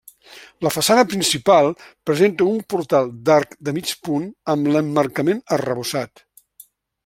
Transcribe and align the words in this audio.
La 0.67 0.69
façana 0.75 1.03
principal 1.11 1.69
presenta 2.09 2.47
un 2.53 2.57
portal 2.75 3.13
d'arc 3.29 3.55
de 3.69 3.77
mig 3.79 3.95
punt 4.09 4.27
amb 4.55 4.73
l'emmarcament 4.73 5.47
arrebossat. 5.59 6.29